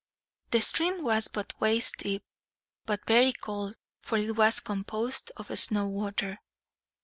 The 0.49 0.61
stream 0.61 1.03
was 1.03 1.27
but 1.27 1.53
waist 1.59 1.97
deep, 1.97 2.23
but 2.87 3.05
very 3.05 3.31
cold, 3.31 3.75
for 4.01 4.17
it 4.17 4.31
was 4.35 4.59
composed 4.59 5.31
of 5.37 5.55
snow 5.59 5.85
water. 5.89 6.39